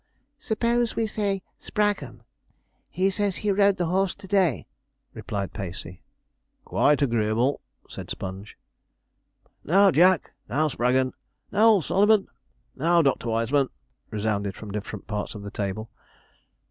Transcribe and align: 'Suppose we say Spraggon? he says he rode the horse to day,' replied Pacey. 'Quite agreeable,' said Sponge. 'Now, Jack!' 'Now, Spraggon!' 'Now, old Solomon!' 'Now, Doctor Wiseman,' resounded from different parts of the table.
'Suppose 0.39 0.95
we 0.95 1.05
say 1.05 1.43
Spraggon? 1.59 2.23
he 2.89 3.11
says 3.11 3.35
he 3.35 3.51
rode 3.51 3.77
the 3.77 3.85
horse 3.85 4.15
to 4.15 4.27
day,' 4.27 4.65
replied 5.13 5.53
Pacey. 5.53 6.01
'Quite 6.65 7.03
agreeable,' 7.03 7.61
said 7.87 8.09
Sponge. 8.09 8.57
'Now, 9.63 9.91
Jack!' 9.91 10.31
'Now, 10.49 10.69
Spraggon!' 10.69 11.13
'Now, 11.51 11.67
old 11.67 11.85
Solomon!' 11.85 12.27
'Now, 12.75 13.03
Doctor 13.03 13.29
Wiseman,' 13.29 13.69
resounded 14.09 14.55
from 14.55 14.71
different 14.71 15.05
parts 15.05 15.35
of 15.35 15.43
the 15.43 15.51
table. 15.51 15.91